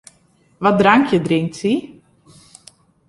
Wat 0.63 0.77
drankje 0.79 1.19
drinkt 1.25 1.55
sy? 1.61 1.73